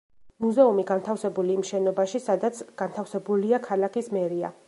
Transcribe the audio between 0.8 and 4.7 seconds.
განთავსებული იმ შენობაში, სადაც განთავსებულია ქალაქის მერია.